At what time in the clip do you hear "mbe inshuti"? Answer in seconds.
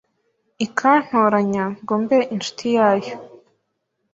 2.03-2.65